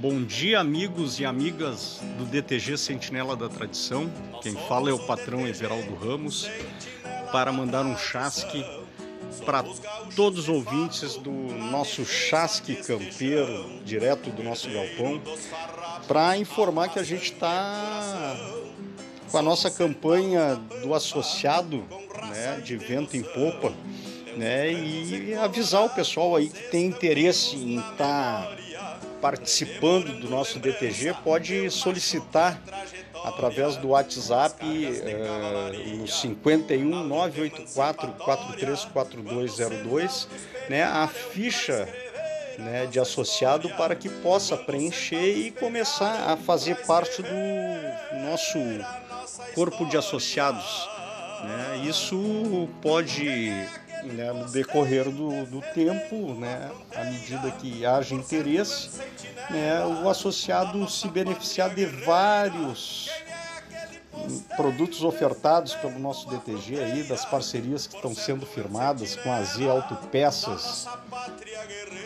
Bom 0.00 0.24
dia, 0.24 0.58
amigos 0.58 1.20
e 1.20 1.26
amigas 1.26 2.00
do 2.16 2.24
DTG 2.24 2.78
Sentinela 2.78 3.36
da 3.36 3.50
Tradição. 3.50 4.10
Quem 4.42 4.54
fala 4.66 4.88
é 4.88 4.94
o 4.94 4.98
patrão 4.98 5.46
Everaldo 5.46 5.94
Ramos, 5.94 6.48
para 7.30 7.52
mandar 7.52 7.84
um 7.84 7.98
chasque 7.98 8.64
para 9.44 9.62
todos 10.16 10.44
os 10.44 10.48
ouvintes 10.48 11.16
do 11.16 11.30
nosso 11.30 12.06
chasque 12.06 12.76
campeiro, 12.76 13.78
direto 13.84 14.30
do 14.30 14.42
nosso 14.42 14.70
galpão, 14.70 15.20
para 16.08 16.34
informar 16.38 16.88
que 16.88 16.98
a 16.98 17.04
gente 17.04 17.34
está 17.34 18.38
com 19.30 19.36
a 19.36 19.42
nossa 19.42 19.70
campanha 19.70 20.58
do 20.82 20.94
associado 20.94 21.84
né, 22.30 22.62
de 22.64 22.74
vento 22.78 23.18
em 23.18 23.22
popa, 23.22 23.70
né, 24.34 24.72
e 24.72 25.34
avisar 25.34 25.84
o 25.84 25.90
pessoal 25.90 26.36
aí 26.36 26.48
que 26.48 26.70
tem 26.70 26.86
interesse 26.86 27.54
em 27.56 27.76
estar 27.76 28.46
tá 28.46 28.56
participando 29.20 30.18
do 30.18 30.28
nosso 30.28 30.58
DTG 30.58 31.14
pode 31.22 31.70
solicitar 31.70 32.60
através 33.24 33.76
do 33.76 33.88
WhatsApp 33.88 34.64
uh, 34.64 35.96
no 35.96 36.08
51 36.08 37.04
984 37.04 38.12
434202 38.12 40.28
né, 40.68 40.84
a 40.84 41.06
ficha 41.06 41.88
né, 42.58 42.86
de 42.86 43.00
associado 43.00 43.68
para 43.70 43.94
que 43.94 44.08
possa 44.08 44.56
preencher 44.56 45.36
e 45.36 45.50
começar 45.50 46.30
a 46.30 46.36
fazer 46.36 46.76
parte 46.86 47.22
do 47.22 47.28
nosso 48.22 48.58
corpo 49.54 49.84
de 49.86 49.96
associados. 49.96 50.88
Né? 51.44 51.84
Isso 51.88 52.68
pode 52.82 53.50
né, 54.04 54.32
no 54.32 54.48
decorrer 54.50 55.10
do, 55.10 55.46
do 55.46 55.60
tempo, 55.74 56.34
né, 56.34 56.70
à 56.94 57.04
medida 57.04 57.50
que 57.52 57.84
haja 57.84 58.14
interesse, 58.14 59.00
né, 59.50 59.84
o 59.84 60.08
associado 60.08 60.88
se 60.88 61.08
beneficiar 61.08 61.74
de 61.74 61.86
vários 61.86 63.10
produtos 64.56 65.02
ofertados 65.02 65.74
pelo 65.74 65.98
nosso 65.98 66.28
DTG 66.28 66.80
aí, 66.80 67.02
das 67.04 67.24
parcerias 67.24 67.86
que 67.86 67.96
estão 67.96 68.14
sendo 68.14 68.44
firmadas 68.44 69.16
com 69.16 69.32
a 69.32 69.42
Z 69.42 69.68
Autopeças, 69.68 70.86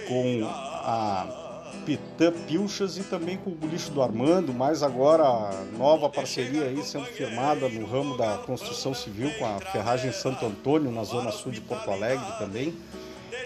com 0.08 0.46
a 0.46 1.43
Pitã 1.84 2.32
Pilchas 2.32 2.96
e 2.96 3.02
também 3.04 3.36
com 3.36 3.50
o 3.50 3.54
Bulicho 3.54 3.90
do 3.90 4.02
Armando, 4.02 4.52
mais 4.52 4.82
agora 4.82 5.50
nova 5.76 6.08
parceria 6.08 6.64
aí 6.64 6.82
sendo 6.82 7.04
firmada 7.04 7.68
no 7.68 7.86
ramo 7.86 8.16
da 8.16 8.38
construção 8.38 8.94
civil 8.94 9.30
com 9.38 9.44
a 9.44 9.60
Ferragem 9.60 10.12
Santo 10.12 10.46
Antônio, 10.46 10.90
na 10.90 11.04
zona 11.04 11.30
sul 11.30 11.52
de 11.52 11.60
Porto 11.60 11.90
Alegre 11.90 12.26
também. 12.38 12.74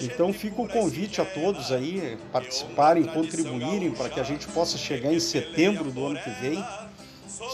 Então 0.01 0.33
fica 0.33 0.63
o 0.63 0.69
convite 0.69 1.21
a 1.21 1.25
todos 1.25 1.73
aí 1.73 2.17
participarem, 2.33 3.05
contribuírem 3.05 3.91
para 3.91 4.09
que 4.09 4.21
a 4.21 4.23
gente 4.23 4.47
possa 4.49 4.79
chegar 4.79 5.13
em 5.13 5.19
setembro 5.19 5.91
do 5.91 6.07
ano 6.07 6.19
que 6.19 6.31
vem, 6.41 6.65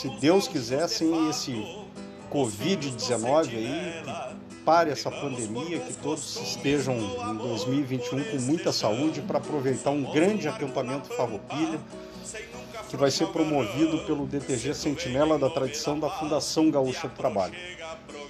se 0.01 0.09
Deus 0.21 0.47
quiser, 0.47 0.87
sem 0.89 1.31
esse 1.31 1.53
Covid-19 2.31 3.49
aí, 3.49 4.03
pare 4.65 4.91
essa 4.91 5.11
pandemia, 5.11 5.79
que 5.79 5.93
todos 5.95 6.37
estejam 6.37 6.97
em 6.97 7.37
2021 7.37 8.25
com 8.25 8.37
muita 8.39 8.73
saúde 8.73 9.21
para 9.21 9.39
aproveitar 9.39 9.91
um 9.91 10.03
grande 10.03 10.49
acampamento 10.49 11.15
Farroupilha, 11.15 11.79
que 12.89 12.97
vai 12.97 13.11
ser 13.11 13.27
promovido 13.29 13.99
pelo 14.07 14.27
DTG 14.27 14.75
Sentinela 14.75 15.39
da 15.39 15.51
Tradição 15.51 15.99
da 15.99 16.09
Fundação 16.09 16.71
Gaúcha 16.71 17.09
do 17.09 17.15
Trabalho. 17.15 17.55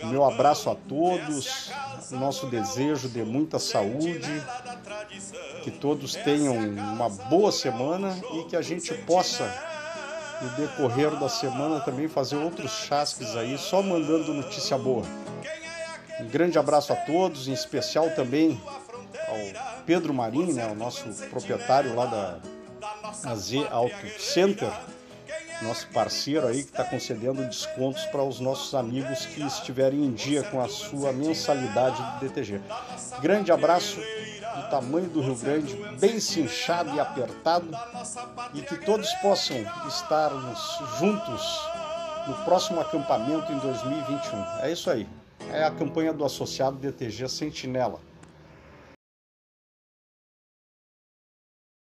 Meu 0.04 0.24
abraço 0.24 0.68
a 0.68 0.74
todos, 0.74 1.70
nosso 2.10 2.46
desejo 2.46 3.08
de 3.08 3.22
muita 3.22 3.58
saúde, 3.58 4.42
que 5.62 5.70
todos 5.70 6.14
tenham 6.14 6.56
uma 6.56 7.08
boa 7.08 7.52
semana 7.52 8.16
e 8.34 8.44
que 8.44 8.56
a 8.56 8.62
gente 8.62 8.92
possa 8.94 9.50
no 10.42 10.48
decorrer 10.50 11.10
da 11.18 11.28
semana 11.28 11.80
também 11.80 12.08
fazer 12.08 12.36
outros 12.36 12.70
chasques 12.70 13.36
aí, 13.36 13.56
só 13.56 13.82
mandando 13.82 14.34
notícia 14.34 14.76
boa. 14.76 15.04
Um 16.20 16.28
grande 16.28 16.58
abraço 16.58 16.92
a 16.92 16.96
todos, 16.96 17.48
em 17.48 17.52
especial 17.52 18.10
também 18.10 18.60
ao 19.28 19.82
Pedro 19.84 20.14
Marim, 20.14 20.52
né, 20.52 20.66
o 20.66 20.74
nosso 20.74 21.04
proprietário 21.28 21.94
lá 21.94 22.06
da 22.06 22.38
AZ 23.24 23.50
Auto 23.70 24.20
Center, 24.20 24.70
nosso 25.62 25.88
parceiro 25.88 26.46
aí 26.46 26.62
que 26.62 26.70
está 26.70 26.84
concedendo 26.84 27.44
descontos 27.44 28.04
para 28.06 28.22
os 28.22 28.38
nossos 28.38 28.74
amigos 28.74 29.26
que 29.26 29.42
estiverem 29.42 30.04
em 30.04 30.12
dia 30.12 30.42
com 30.44 30.60
a 30.60 30.68
sua 30.68 31.12
mensalidade 31.12 32.00
do 32.00 32.28
DTG. 32.28 32.60
Grande 33.20 33.50
abraço 33.50 33.96
do 33.96 34.70
tamanho 34.70 35.08
do 35.08 35.20
Rio 35.20 35.36
Grande, 35.36 35.74
bem 35.98 36.20
cinchado 36.20 36.94
e 36.94 37.00
apertado, 37.00 37.68
e 38.52 38.62
que 38.62 38.76
todos 38.76 39.12
possam 39.14 39.56
estarmos 39.88 40.78
juntos 40.98 41.60
no 42.28 42.34
próximo 42.44 42.80
acampamento 42.80 43.52
em 43.52 43.58
2021. 43.58 44.60
É 44.62 44.70
isso 44.70 44.90
aí 44.90 45.08
é 45.52 45.64
a 45.64 45.70
campanha 45.70 46.12
do 46.12 46.24
associado 46.24 46.76
DTG 46.78 47.28
Sentinela. 47.28 48.00